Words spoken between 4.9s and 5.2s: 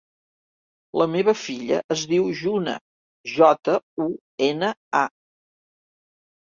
a.